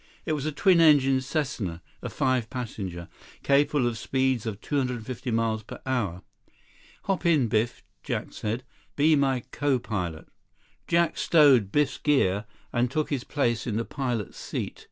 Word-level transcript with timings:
It 0.25 0.33
was 0.33 0.47
a 0.47 0.51
twin 0.51 0.81
engine 0.81 1.21
Cessna, 1.21 1.79
a 2.01 2.09
five 2.09 2.49
passenger, 2.49 3.07
capable 3.43 3.85
of 3.85 3.93
a 3.93 3.95
speed 3.95 4.47
of 4.47 4.59
250 4.59 5.29
miles 5.29 5.61
per 5.61 5.79
hour. 5.85 6.23
"Hop 7.03 7.23
in, 7.23 7.47
Biff," 7.47 7.83
Jack 8.01 8.33
said. 8.33 8.63
"Be 8.95 9.15
my 9.15 9.41
co 9.51 9.77
pilot." 9.77 10.27
Jack 10.87 11.19
stowed 11.19 11.71
Biff's 11.71 11.99
gear, 11.99 12.45
and 12.73 12.89
took 12.89 13.11
his 13.11 13.23
place 13.23 13.67
in 13.67 13.77
the 13.77 13.85
pilot's 13.85 14.39
seat. 14.39 14.79